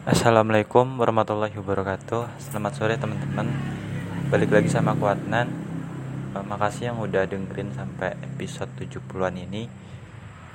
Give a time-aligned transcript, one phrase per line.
[0.00, 2.40] Assalamualaikum warahmatullahi wabarakatuh.
[2.40, 3.52] Selamat sore teman-teman.
[4.32, 5.52] Balik lagi sama aku Adnan.
[6.32, 9.68] Uh, Makasih yang udah dengerin sampai episode 70an ini.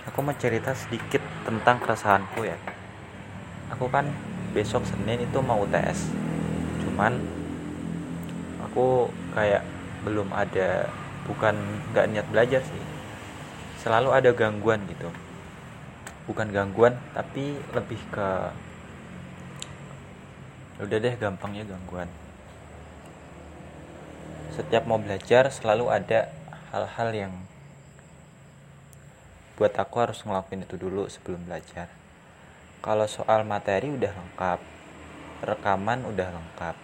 [0.09, 2.57] Aku mau cerita sedikit tentang keresahanku ya.
[3.69, 4.09] Aku kan
[4.57, 6.09] besok Senin itu mau UTS
[6.81, 7.13] Cuman
[8.65, 9.61] Aku kayak
[10.09, 10.89] belum ada
[11.29, 11.53] Bukan
[11.93, 12.83] gak niat belajar sih.
[13.77, 15.13] Selalu ada gangguan gitu.
[16.25, 18.49] Bukan gangguan tapi lebih ke
[20.75, 22.11] udah deh gampangnya gangguan.
[24.51, 26.31] Setiap mau belajar selalu ada
[26.75, 27.33] hal-hal yang
[29.55, 31.87] buat aku harus ngelakuin itu dulu sebelum belajar.
[32.83, 34.59] Kalau soal materi udah lengkap
[35.47, 36.75] rekaman udah lengkap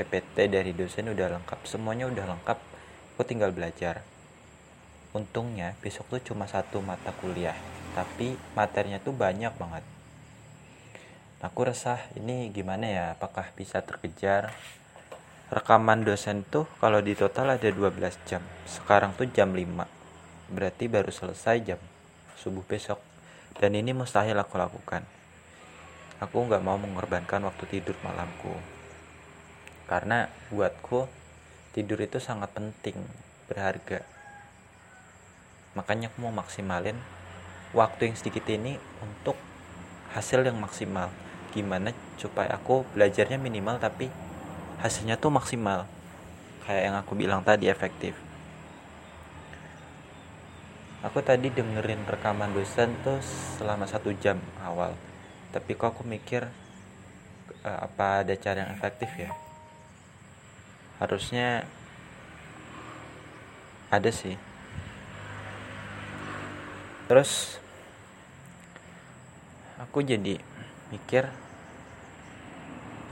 [0.00, 2.58] PPT dari dosen udah lengkap semuanya udah lengkap
[3.12, 4.00] aku tinggal belajar.
[5.12, 7.54] Untungnya besok tuh cuma satu mata kuliah
[7.92, 9.93] tapi materinya tuh banyak banget
[11.44, 13.04] aku resah ini gimana ya?
[13.12, 14.56] Apakah bisa terkejar?
[15.52, 18.40] Rekaman dosen tuh kalau di total ada 12 jam.
[18.64, 19.84] Sekarang tuh jam 5
[20.48, 21.80] berarti baru selesai jam
[22.40, 22.96] subuh besok.
[23.54, 25.04] Dan ini mustahil aku lakukan.
[26.18, 28.50] Aku nggak mau mengorbankan waktu tidur malamku.
[29.84, 31.06] Karena buatku
[31.76, 32.96] tidur itu sangat penting
[33.46, 34.00] berharga.
[35.76, 36.96] Makanya aku mau maksimalin
[37.76, 39.36] waktu yang sedikit ini untuk
[40.16, 41.12] hasil yang maksimal
[41.54, 44.10] gimana supaya aku belajarnya minimal tapi
[44.82, 45.86] hasilnya tuh maksimal.
[46.66, 48.18] Kayak yang aku bilang tadi efektif.
[51.04, 53.20] Aku tadi dengerin rekaman dosen tuh
[53.60, 54.96] selama satu jam awal.
[55.54, 56.48] Tapi kok aku mikir
[57.62, 59.30] uh, apa ada cara yang efektif ya?
[60.98, 61.68] Harusnya
[63.92, 64.34] ada sih.
[67.04, 67.60] Terus
[69.76, 70.40] aku jadi
[70.88, 71.28] mikir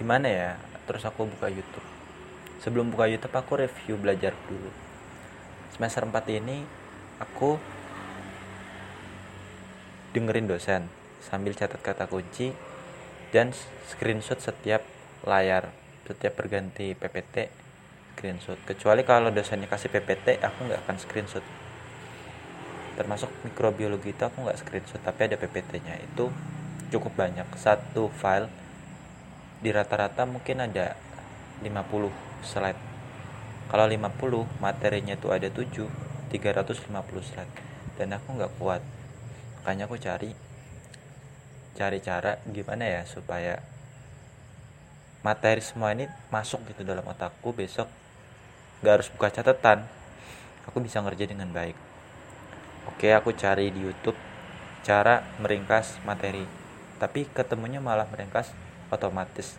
[0.02, 0.50] gimana ya?
[0.90, 1.86] Terus aku buka YouTube.
[2.58, 4.74] Sebelum buka YouTube aku review belajar dulu.
[5.70, 6.66] Semester 4 ini
[7.22, 7.54] aku
[10.10, 10.90] dengerin dosen
[11.22, 12.50] sambil catat kata kunci
[13.30, 13.54] dan
[13.88, 14.82] screenshot setiap
[15.22, 15.70] layar
[16.02, 17.48] setiap berganti PPT
[18.12, 18.58] screenshot.
[18.66, 21.46] Kecuali kalau dosennya kasih PPT aku nggak akan screenshot.
[22.98, 26.28] Termasuk mikrobiologi itu aku nggak screenshot tapi ada PPT nya itu
[26.90, 27.46] cukup banyak.
[27.56, 28.50] Satu file
[29.62, 30.98] di rata-rata mungkin ada
[31.62, 32.10] 50
[32.42, 32.80] slide.
[33.70, 35.86] Kalau 50 materinya itu ada 7
[36.28, 36.90] 350
[37.22, 37.54] slide.
[37.94, 38.82] Dan aku nggak kuat.
[39.62, 40.34] Makanya aku cari
[41.72, 43.64] cari cara gimana ya supaya
[45.24, 47.54] materi semua ini masuk gitu dalam otakku.
[47.54, 47.86] Besok
[48.82, 49.86] nggak harus buka catatan.
[50.66, 51.78] Aku bisa ngerjain dengan baik.
[52.90, 54.18] Oke aku cari di YouTube
[54.82, 56.42] cara meringkas materi.
[56.98, 58.50] Tapi ketemunya malah meringkas
[58.92, 59.56] otomatis.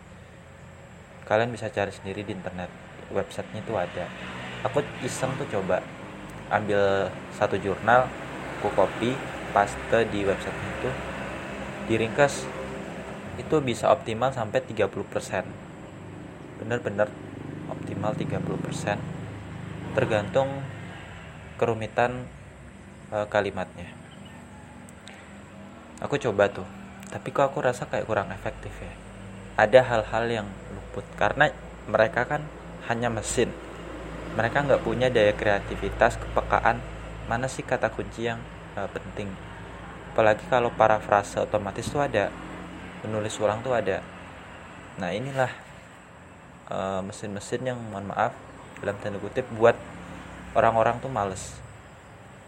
[1.26, 2.70] Kalian bisa cari sendiri di internet
[3.10, 4.06] websitenya itu ada.
[4.64, 5.82] Aku iseng tuh coba
[6.48, 8.06] ambil satu jurnal
[8.64, 9.12] aku copy
[9.52, 9.76] paste
[10.08, 10.90] di website itu
[11.84, 12.48] diringkas
[13.36, 14.88] itu bisa optimal sampai 30%
[16.64, 17.12] bener-bener
[17.68, 18.96] optimal 30%
[19.92, 20.48] tergantung
[21.60, 22.24] kerumitan
[23.12, 23.92] e, kalimatnya.
[26.00, 26.64] Aku coba tuh
[27.12, 29.03] tapi kok aku rasa kayak kurang efektif ya
[29.54, 31.06] ada hal-hal yang luput.
[31.14, 31.50] Karena
[31.86, 32.42] mereka kan
[32.90, 33.50] hanya mesin.
[34.34, 36.82] Mereka nggak punya daya kreativitas kepekaan.
[37.30, 38.42] Mana sih kata kunci yang
[38.74, 39.30] uh, penting?
[40.14, 42.30] Apalagi kalau parafrase otomatis tuh ada.
[43.02, 44.02] Penulis ulang tuh ada.
[44.98, 45.50] Nah inilah
[46.70, 48.34] uh, mesin-mesin yang mohon maaf
[48.82, 49.78] dalam tanda kutip buat
[50.58, 51.58] orang-orang tuh males.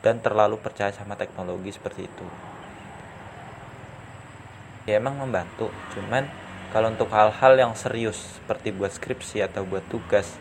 [0.02, 2.26] Dan terlalu percaya sama teknologi seperti itu.
[4.86, 5.66] Ya emang membantu.
[5.90, 10.34] Cuman kalau untuk hal-hal yang serius seperti buat skripsi atau buat tugas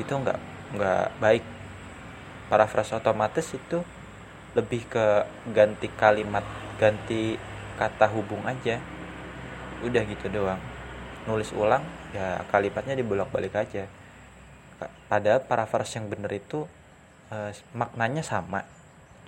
[0.00, 0.38] itu nggak
[0.76, 1.44] nggak baik.
[2.48, 3.84] Parafrase otomatis itu
[4.52, 6.44] lebih ke ganti kalimat
[6.80, 7.36] ganti
[7.76, 8.80] kata hubung aja.
[9.84, 10.60] Udah gitu doang.
[11.28, 11.84] Nulis ulang
[12.16, 13.84] ya kalimatnya dibolak-balik aja.
[15.08, 16.64] Padahal parafrase yang bener itu
[17.28, 18.64] eh, maknanya sama.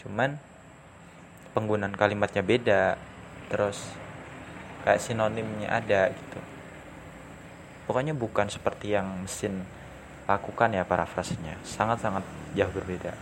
[0.01, 0.41] Cuman
[1.53, 2.97] penggunaan kalimatnya beda.
[3.53, 4.04] Terus
[4.85, 6.41] kayak sinonimnya ada gitu.
[7.89, 9.65] Pokoknya bukan seperti yang mesin
[10.29, 11.57] lakukan ya parafrasenya.
[11.65, 13.17] Sangat-sangat jauh berbeda.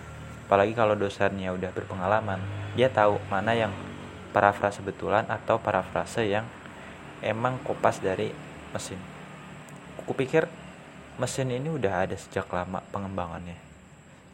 [0.46, 2.42] Apalagi kalau dosennya udah berpengalaman
[2.74, 3.72] dia tahu mana yang
[4.34, 6.44] parafrase betulan atau parafrase yang
[7.22, 8.34] emang kopas dari
[8.74, 8.98] mesin.
[10.02, 10.50] Aku pikir
[11.16, 13.56] mesin ini udah ada sejak lama pengembangannya.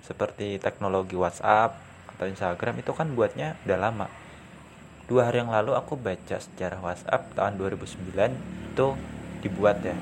[0.01, 1.77] Seperti teknologi WhatsApp
[2.09, 4.09] atau Instagram itu kan buatnya udah lama
[5.09, 8.13] dua hari yang lalu aku baca sejarah WhatsApp tahun 2009
[8.77, 8.87] itu
[9.41, 9.97] dibuat ya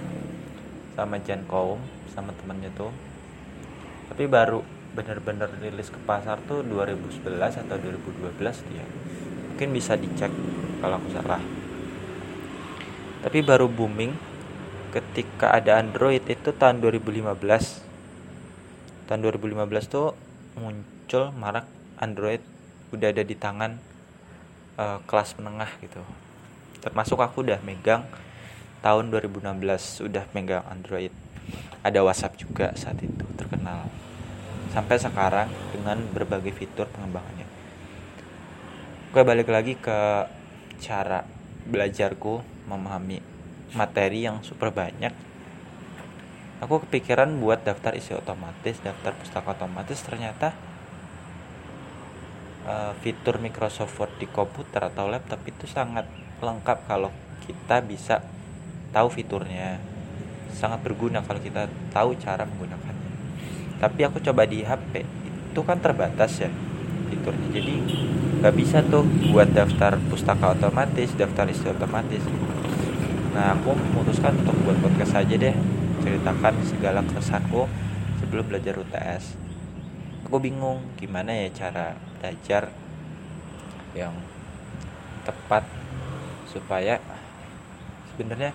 [0.98, 1.78] sama Jan Kaum
[2.10, 2.90] sama temannya tuh.
[4.10, 4.66] Tapi baru
[4.98, 8.34] bener-bener rilis ke pasar tuh 2011 atau 2012
[8.66, 8.82] dia.
[9.54, 10.34] Mungkin bisa dicek
[10.82, 11.42] kalau aku salah.
[13.22, 14.10] Tapi baru booming
[14.90, 17.36] ketika ada Android itu tahun 2015
[19.06, 20.16] tahun 2015 tuh
[20.58, 21.68] muncul marak
[22.00, 22.40] Android
[22.90, 23.76] udah ada di tangan
[24.76, 26.00] uh, kelas menengah gitu.
[26.81, 28.06] Termasuk aku udah megang
[28.84, 31.11] tahun 2016 udah megang Android.
[31.82, 33.88] Ada WhatsApp juga saat itu terkenal.
[34.70, 37.49] Sampai sekarang dengan berbagai fitur pengembangannya.
[39.11, 40.28] Gue balik lagi ke
[40.76, 41.25] cara
[41.67, 43.19] belajarku memahami
[43.73, 45.11] materi yang super banyak.
[46.61, 50.00] Aku kepikiran buat daftar isi otomatis daftar pustaka otomatis.
[50.05, 50.52] Ternyata
[52.66, 56.04] uh, fitur Microsoft Word di komputer atau laptop itu sangat
[56.42, 57.14] lengkap kalau
[57.46, 58.20] kita bisa
[58.90, 59.78] tahu fiturnya.
[60.52, 63.10] Sangat berguna kalau kita tahu cara menggunakannya.
[63.78, 65.04] Tapi aku coba di HP
[65.52, 66.50] itu kan terbatas ya
[67.08, 67.48] fiturnya.
[67.54, 67.74] Jadi
[68.42, 72.24] nggak bisa tuh buat daftar pustaka otomatis daftar isi otomatis.
[73.32, 75.56] Nah aku memutuskan untuk buat podcast saja deh
[76.00, 77.68] ceritakan segala keresahanku
[78.20, 79.45] sebelum belajar UTS
[80.26, 82.75] aku bingung gimana ya cara belajar
[83.94, 84.11] yang
[85.23, 85.62] tepat
[86.50, 86.99] supaya
[88.11, 88.50] sebenarnya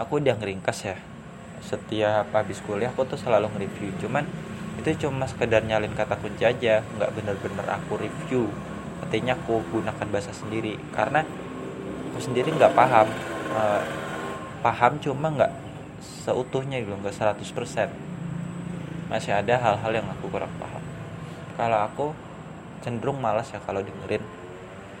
[0.00, 0.96] aku udah ngeringkas ya.
[1.60, 4.24] Setiap habis kuliah aku tuh selalu nge-review cuman
[4.80, 8.48] itu cuma sekedar nyalin kata kunci aja nggak bener-bener aku review.
[9.04, 11.20] Artinya aku gunakan bahasa sendiri karena
[12.10, 13.12] aku sendiri nggak paham
[13.52, 13.84] uh,
[14.64, 15.52] paham cuma nggak
[16.00, 17.44] seutuhnya gitu nggak 100%
[19.10, 20.69] masih ada hal-hal yang aku kurang paham
[21.56, 22.06] kalau aku
[22.80, 24.22] cenderung malas ya kalau dengerin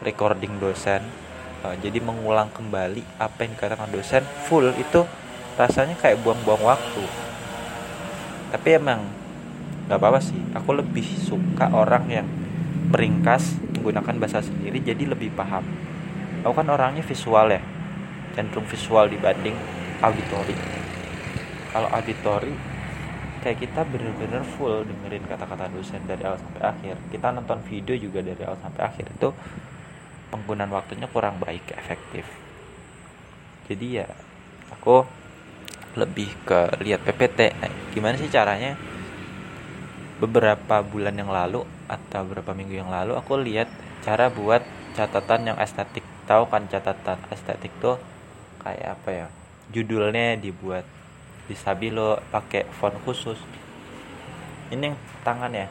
[0.04, 1.04] recording dosen.
[1.60, 5.04] Uh, jadi mengulang kembali apa yang dikatakan dosen full itu
[5.60, 7.04] rasanya kayak buang-buang waktu.
[8.48, 9.04] Tapi emang
[9.84, 10.40] nggak apa-apa sih.
[10.56, 12.26] Aku lebih suka orang yang
[12.88, 15.62] meringkas menggunakan bahasa sendiri jadi lebih paham.
[16.40, 17.60] Aku kan orangnya visual ya
[18.32, 19.56] cenderung visual dibanding
[20.00, 20.56] auditori.
[21.70, 22.54] Kalau auditori
[23.40, 26.96] kayak kita bener-bener full dengerin kata-kata dosen dari awal sampai akhir.
[27.08, 29.06] Kita nonton video juga dari awal sampai akhir.
[29.16, 29.32] Itu
[30.28, 32.28] penggunaan waktunya kurang baik efektif.
[33.66, 34.06] Jadi ya
[34.70, 35.02] aku
[35.98, 38.76] lebih ke lihat PPT nah, gimana sih caranya?
[40.20, 43.72] Beberapa bulan yang lalu atau beberapa minggu yang lalu aku lihat
[44.04, 44.60] cara buat
[44.92, 46.04] catatan yang estetik.
[46.28, 47.96] Tahu kan catatan estetik tuh
[48.60, 49.26] kayak apa ya?
[49.72, 50.84] Judulnya dibuat
[51.50, 53.34] di Stabilo pakai font khusus.
[54.70, 55.66] Ini yang tangan ya.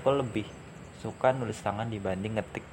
[0.00, 0.48] Aku lebih
[1.04, 2.64] suka nulis tangan dibanding ngetik.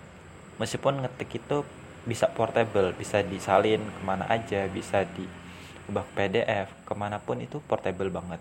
[0.56, 1.68] Meskipun ngetik itu
[2.08, 8.08] bisa portable bisa disalin ke mana aja bisa diubah PDF ke mana pun itu portable
[8.08, 8.40] banget.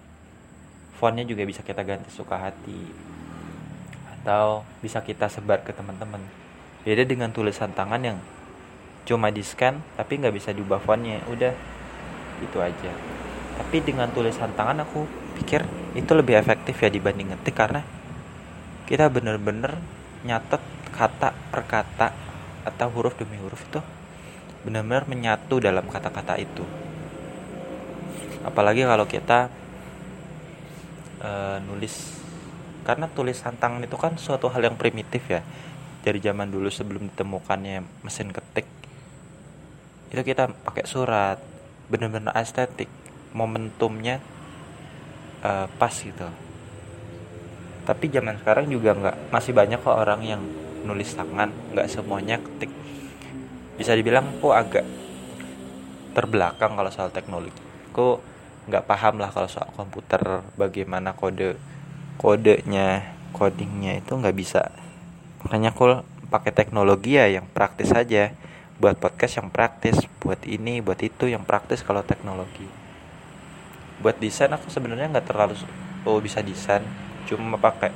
[1.02, 2.86] Fontnya juga bisa kita ganti suka hati.
[4.14, 6.22] Atau bisa kita sebar ke teman-teman.
[6.86, 8.18] Beda dengan tulisan tangan yang
[9.02, 11.26] cuma di scan tapi nggak bisa diubah fontnya.
[11.26, 11.50] Udah
[12.38, 13.05] itu aja
[13.56, 15.08] tapi dengan tulisan tangan aku
[15.40, 15.64] pikir
[15.96, 17.82] itu lebih efektif ya dibanding ngetik karena
[18.86, 19.74] kita bener-bener
[20.22, 20.62] nyatet
[20.94, 22.08] kata per kata
[22.62, 23.80] atau huruf demi huruf itu
[24.62, 26.66] benar-benar menyatu dalam kata-kata itu.
[28.42, 29.50] Apalagi kalau kita
[31.22, 32.18] uh, nulis
[32.86, 35.42] karena tulisan tangan itu kan suatu hal yang primitif ya.
[36.06, 38.66] Dari zaman dulu sebelum ditemukannya mesin ketik
[40.06, 41.38] itu kita pakai surat
[41.90, 42.86] benar-benar estetik
[43.36, 44.16] momentumnya
[45.44, 46.24] uh, pas gitu.
[47.84, 50.42] Tapi zaman sekarang juga nggak masih banyak kok orang yang
[50.88, 52.72] nulis tangan nggak semuanya ketik.
[53.76, 54.86] Bisa dibilang kok agak
[56.16, 57.60] terbelakang kalau soal teknologi.
[57.92, 58.18] Kok
[58.66, 61.60] nggak paham lah kalau soal komputer bagaimana kode
[62.16, 64.72] kodenya codingnya itu nggak bisa.
[65.44, 66.00] Makanya aku
[66.32, 68.34] pakai teknologi ya yang praktis saja
[68.82, 72.85] buat podcast yang praktis buat ini buat itu yang praktis kalau teknologi
[74.00, 75.56] buat desain aku sebenarnya nggak terlalu
[76.06, 76.84] oh bisa desain.
[77.26, 77.90] Cuma pakai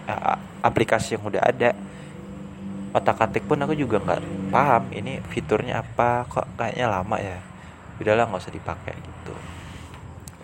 [0.61, 1.71] aplikasi yang udah ada.
[2.91, 7.39] Otak atik pun aku juga nggak paham ini fiturnya apa kok kayaknya lama ya.
[8.03, 9.35] Udahlah nggak usah dipakai gitu.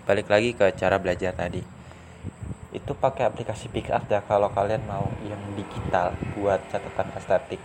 [0.07, 1.59] Balik lagi ke cara belajar tadi.
[2.71, 7.59] Itu pakai aplikasi PickUp ya kalau kalian mau yang digital buat catatan estetik.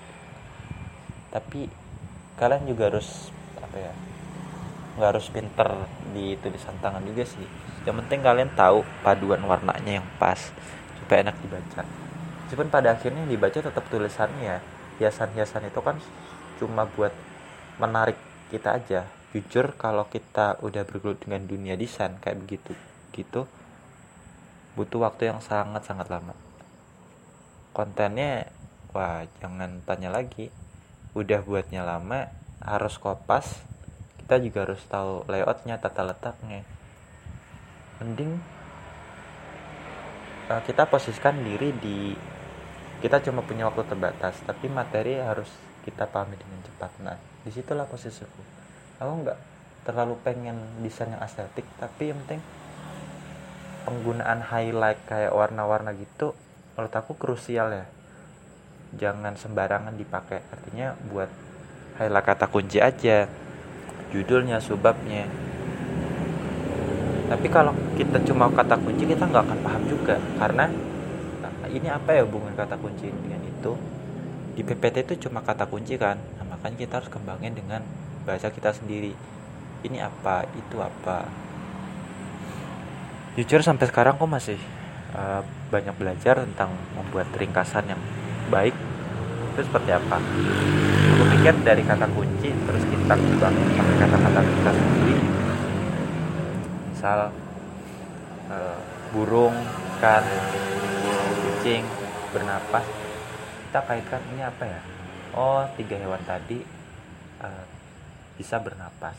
[1.31, 1.71] Tapi
[2.35, 3.31] kalian juga harus
[3.63, 3.95] apa ya
[4.97, 7.47] nggak harus pinter di tulisan tangan juga sih.
[7.89, 10.53] Yang penting kalian tahu paduan warnanya yang pas
[11.01, 11.83] supaya enak dibaca.
[12.47, 14.59] Meskipun pada akhirnya dibaca tetap tulisannya ya.
[15.01, 15.97] Hiasan-hiasan itu kan
[16.61, 17.11] cuma buat
[17.81, 18.17] menarik
[18.53, 19.09] kita aja.
[19.33, 22.77] Jujur kalau kita udah bergelut dengan dunia desain kayak begitu
[23.13, 23.49] gitu
[24.73, 26.33] butuh waktu yang sangat sangat lama.
[27.77, 28.49] Kontennya
[28.93, 30.49] wah jangan tanya lagi.
[31.13, 32.33] Udah buatnya lama
[32.65, 33.61] harus kopas
[34.33, 36.65] kita juga harus tahu layoutnya tata letaknya.
[38.01, 38.41] Mending
[40.49, 42.17] uh, kita posisikan diri di
[43.05, 45.53] kita cuma punya waktu terbatas tapi materi harus
[45.85, 46.97] kita pahami dengan cepat.
[47.05, 48.41] Nah di situlah posisiku.
[49.05, 49.37] Aku nggak
[49.85, 52.41] terlalu pengen desain yang estetik tapi yang penting
[53.85, 56.33] penggunaan highlight kayak warna-warna gitu
[56.73, 57.85] menurut aku krusial ya.
[58.97, 60.41] Jangan sembarangan dipakai.
[60.49, 61.29] Artinya buat
[62.01, 63.42] highlight kata kunci aja
[64.13, 65.25] judulnya subabnya
[67.33, 70.21] tapi kalau kita cuma kata kunci kita nggak akan paham juga.
[70.37, 70.69] Karena
[71.73, 73.73] ini apa ya hubungan kata kunci dengan itu?
[74.53, 76.21] Di PPT itu cuma kata kunci kan?
[76.37, 77.81] Nah, makanya kita harus kembangin dengan
[78.29, 79.17] bahasa kita sendiri.
[79.81, 80.45] Ini apa?
[80.53, 81.25] Itu apa?
[83.41, 84.61] Jujur sampai sekarang kok masih
[85.17, 85.41] uh,
[85.73, 88.03] banyak belajar tentang membuat ringkasan yang
[88.53, 88.77] baik.
[89.57, 90.21] Itu seperti apa?
[91.17, 92.85] Aku pikir dari kata kunci terus
[93.17, 95.17] kita pakai kata-kata kita sendiri.
[96.93, 97.21] Misal
[98.49, 98.79] uh,
[99.13, 99.57] burung
[100.01, 100.25] kan
[101.43, 101.85] kucing
[102.33, 102.85] bernapas
[103.69, 104.81] kita kaitkan ini apa ya?
[105.33, 106.61] Oh tiga hewan tadi
[107.41, 107.65] uh,
[108.37, 109.17] bisa bernapas.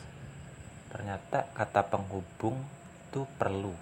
[0.94, 2.58] Ternyata kata penghubung
[3.10, 3.74] itu perlu.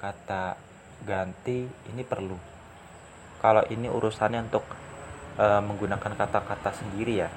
[0.00, 0.56] Kata
[1.04, 2.36] ganti ini perlu.
[3.36, 4.64] Kalau ini urusannya untuk
[5.36, 7.28] e, menggunakan kata-kata sendiri ya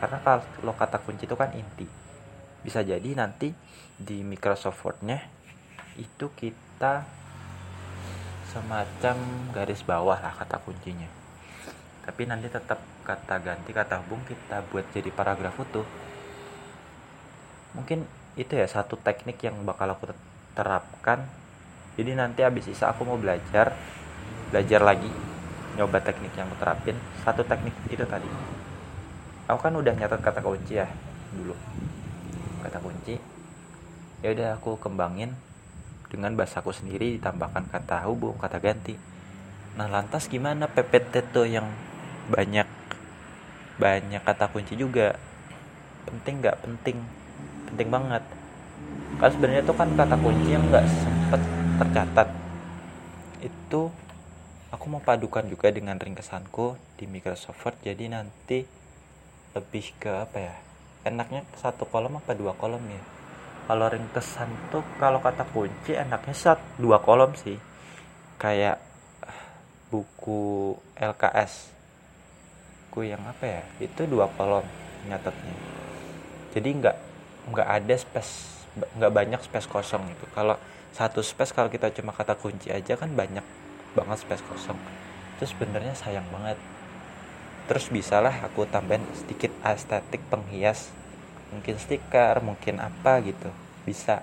[0.00, 1.84] karena kalau kata kunci itu kan inti.
[2.64, 3.52] Bisa jadi nanti
[4.00, 5.20] di Microsoft Word-nya
[6.00, 7.04] itu kita
[8.48, 9.16] semacam
[9.52, 11.06] garis bawah lah kata kuncinya.
[12.00, 15.84] Tapi nanti tetap kata ganti kata hubung kita buat jadi paragraf utuh.
[17.76, 18.08] Mungkin
[18.40, 20.08] itu ya satu teknik yang bakal aku
[20.56, 21.28] terapkan.
[22.00, 23.76] Jadi nanti habis isa aku mau belajar
[24.48, 25.12] belajar lagi
[25.76, 26.96] nyoba teknik yang aku terapin.
[27.20, 28.59] Satu teknik itu tadi
[29.50, 30.86] aku kan udah nyatet kata kunci ya
[31.34, 31.54] dulu.
[32.62, 33.18] Kata kunci
[34.20, 35.32] ya udah aku kembangin
[36.10, 38.94] dengan bahasaku sendiri ditambahkan kata hubung kata ganti.
[39.78, 41.66] Nah lantas gimana PPT tuh yang
[42.30, 42.66] banyak
[43.80, 45.16] banyak kata kunci juga?
[46.04, 46.56] Penting nggak?
[46.60, 46.98] Penting.
[47.70, 48.22] Penting banget.
[49.16, 51.40] Karena sebenarnya itu kan kata kunci yang nggak sempet
[51.80, 52.28] tercatat.
[53.40, 53.88] Itu
[54.68, 57.76] aku mau padukan juga dengan ringkesanku di Microsoft Word.
[57.80, 58.79] Jadi nanti
[59.50, 60.54] lebih ke apa ya
[61.04, 63.02] enaknya satu kolom apa dua kolom ya.
[63.70, 67.56] Kalau ringkesan tuh kalau kata kunci enaknya satu dua kolom sih.
[68.40, 68.82] Kayak
[69.90, 71.74] buku LKS
[72.90, 74.66] buku yang apa ya itu dua kolom
[75.06, 75.56] nyatetnya.
[76.50, 76.96] Jadi nggak
[77.50, 78.32] nggak ada space
[78.70, 80.54] nggak banyak space kosong itu kalau
[80.94, 83.42] satu space kalau kita cuma kata kunci aja kan banyak
[83.94, 84.78] banget space kosong.
[85.38, 86.58] Itu sebenarnya sayang banget
[87.66, 90.92] terus bisalah aku tambahin sedikit estetik penghias.
[91.50, 93.50] Mungkin stiker mungkin apa gitu.
[93.82, 94.22] Bisa.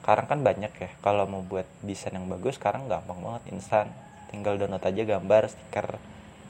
[0.00, 0.90] Sekarang kan banyak ya.
[1.04, 3.92] Kalau mau buat desain yang bagus sekarang gampang banget instan.
[4.32, 6.00] Tinggal download aja gambar stiker.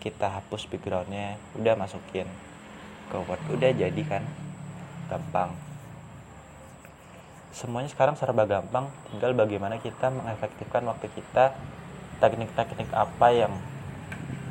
[0.00, 2.30] Kita hapus backgroundnya udah masukin
[3.10, 3.42] ke Word.
[3.50, 4.22] Udah jadi kan.
[5.10, 5.52] Gampang.
[7.50, 8.86] Semuanya sekarang serba gampang.
[9.10, 11.52] Tinggal bagaimana kita mengefektifkan waktu kita
[12.22, 13.52] teknik-teknik apa yang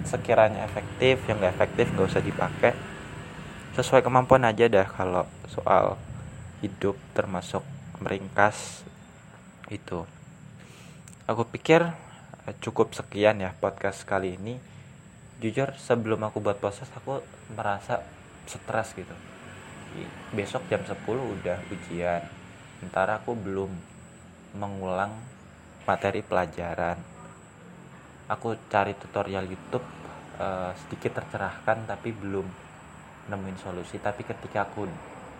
[0.07, 2.71] sekiranya efektif yang gak efektif gak usah dipakai.
[3.75, 5.95] Sesuai kemampuan aja dah kalau soal
[6.59, 7.63] hidup termasuk
[7.99, 8.83] meringkas
[9.71, 10.03] itu.
[11.29, 11.85] Aku pikir
[12.47, 14.59] eh, cukup sekian ya podcast kali ini.
[15.39, 17.23] Jujur sebelum aku buat proses aku
[17.55, 18.03] merasa
[18.43, 19.15] stres gitu.
[20.35, 22.21] Besok jam 10 udah ujian.
[22.79, 23.71] Sementara aku belum
[24.57, 25.13] mengulang
[25.87, 27.18] materi pelajaran
[28.29, 29.81] aku cari tutorial YouTube
[30.37, 32.45] uh, sedikit tercerahkan tapi belum
[33.33, 33.97] nemuin solusi.
[33.97, 34.85] Tapi ketika aku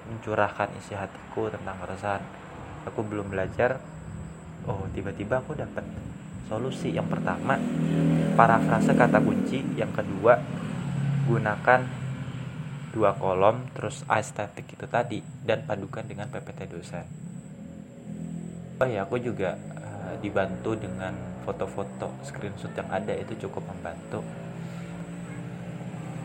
[0.09, 2.23] mencurahkan isi hatiku tentang keresahan
[2.89, 3.77] aku belum belajar
[4.65, 5.85] oh tiba-tiba aku dapat
[6.49, 6.89] solusi.
[6.89, 7.61] Yang pertama
[8.33, 9.61] parafrase kata kunci.
[9.77, 10.41] Yang kedua
[11.29, 11.81] gunakan
[12.89, 17.05] dua kolom terus estetik itu tadi dan padukan dengan PPT dosen.
[18.81, 24.21] Oh ya aku juga uh, dibantu dengan foto-foto screenshot yang ada itu cukup membantu.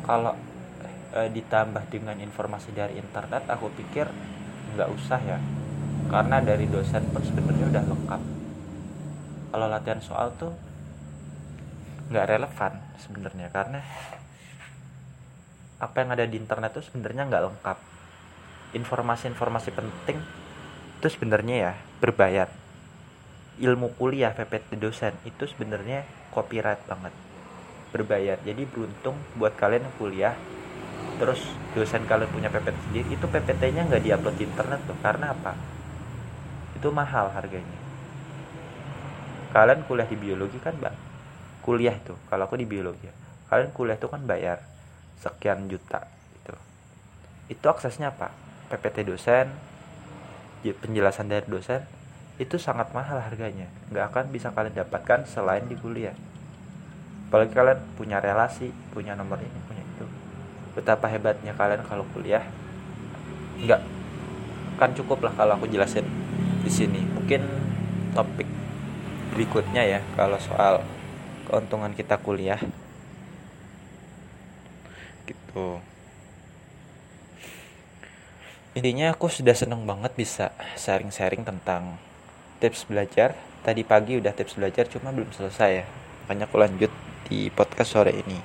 [0.05, 0.37] Kalau
[1.17, 4.05] uh, ditambah dengan informasi dari internet aku pikir
[4.77, 5.41] nggak usah ya.
[6.13, 8.23] Karena dari dosen pun sebenarnya udah lengkap.
[9.49, 10.53] Kalau latihan soal tuh
[12.13, 13.81] nggak relevan sebenarnya karena
[15.81, 17.79] apa yang ada di internet itu sebenarnya nggak lengkap.
[18.77, 20.21] Informasi-informasi penting
[21.01, 21.73] itu sebenarnya ya
[22.05, 22.64] berbayar
[23.61, 26.03] ilmu kuliah PPT dosen itu sebenarnya
[26.35, 27.15] copyright banget.
[27.95, 28.39] Berbayar.
[28.43, 30.35] Jadi beruntung buat kalian yang kuliah.
[31.21, 31.39] Terus
[31.79, 34.99] dosen kalian punya PPT sendiri itu PPT-nya nggak diupload di internet tuh.
[34.99, 35.55] Karena apa?
[36.75, 37.81] Itu mahal harganya.
[39.55, 40.95] Kalian kuliah di biologi kan mbak?
[41.63, 44.59] Kuliah itu kalau aku di biologi kalian kuliah itu kan bayar
[45.21, 46.03] sekian juta
[46.43, 46.55] itu
[47.55, 48.35] itu aksesnya apa?
[48.73, 49.47] PPT dosen
[50.65, 51.85] penjelasan dari dosen
[52.35, 53.71] itu sangat mahal harganya.
[53.95, 56.15] Nggak akan bisa kalian dapatkan selain di kuliah.
[57.31, 60.07] Apalagi kalian punya relasi punya nomor ini punya itu.
[60.75, 62.43] Betapa hebatnya kalian kalau kuliah.
[63.63, 63.83] Nggak
[64.75, 66.07] kan cukup lah kalau aku jelasin
[66.67, 67.07] di sini.
[67.15, 67.43] Mungkin
[68.19, 68.47] topik
[69.35, 70.83] berikutnya ya kalau soal
[71.47, 72.59] keuntungan kita kuliah.
[75.23, 75.79] Gitu.
[78.75, 81.95] Intinya aku sudah seneng banget bisa sharing-sharing tentang
[82.65, 83.37] tips belajar.
[83.61, 85.85] Tadi pagi udah tips belajar cuma belum selesai ya.
[86.25, 86.89] Makanya aku lanjut
[87.29, 88.41] di podcast sore ini.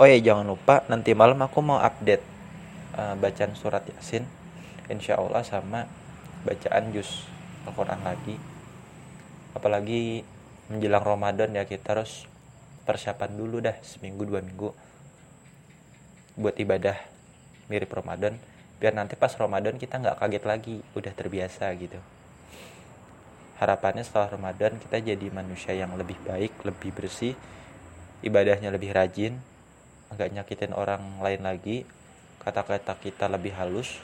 [0.00, 2.24] Oh ya jangan lupa nanti malam aku mau update
[2.96, 4.24] uh, bacaan surat yasin.
[4.88, 5.84] Insya Allah sama
[6.48, 7.28] bacaan jus
[7.68, 8.40] Al-Quran lagi.
[9.52, 10.24] Apalagi
[10.72, 12.24] menjelang Ramadan ya kita harus
[12.88, 14.72] persiapan dulu dah seminggu dua minggu
[16.40, 16.96] buat ibadah
[17.68, 18.40] mirip Ramadan.
[18.80, 22.00] Biar nanti pas Ramadan kita nggak kaget lagi udah terbiasa gitu
[23.62, 27.38] harapannya setelah Ramadan kita jadi manusia yang lebih baik lebih bersih
[28.26, 29.38] ibadahnya lebih rajin
[30.10, 31.86] nggak nyakitin orang lain lagi
[32.42, 34.02] kata-kata kita lebih halus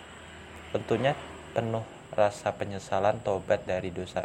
[0.71, 1.19] tentunya
[1.59, 4.25] penuh rasa penyesalan tobat dari dosa.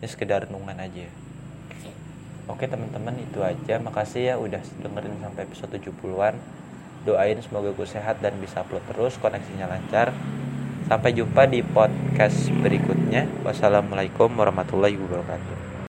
[0.00, 1.06] Ini sekedar renungan aja.
[2.50, 3.80] Oke teman-teman itu aja.
[3.80, 6.34] Makasih ya udah dengerin sampai episode 70-an
[7.04, 10.16] doain semoga gue sehat dan bisa upload terus koneksinya lancar
[10.88, 13.28] sampai jumpa di podcast berikutnya.
[13.42, 15.73] Wassalamualaikum warahmatullahi wabarakatuh